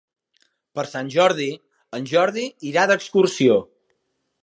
Per 0.77 0.85
Sant 0.93 1.11
Jordi 1.17 1.47
en 1.99 2.09
Jordi 2.15 2.49
irà 2.73 2.89
d'excursió. 2.93 3.63